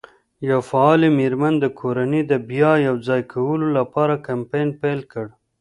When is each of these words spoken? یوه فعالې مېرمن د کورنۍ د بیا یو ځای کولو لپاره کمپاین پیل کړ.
یوه 0.49 0.61
فعالې 0.69 1.09
مېرمن 1.19 1.53
د 1.59 1.65
کورنۍ 1.79 2.21
د 2.27 2.33
بیا 2.49 2.71
یو 2.87 2.95
ځای 3.07 3.21
کولو 3.33 3.67
لپاره 3.77 4.23
کمپاین 4.27 4.69
پیل 4.81 4.99
کړ. 5.11 5.25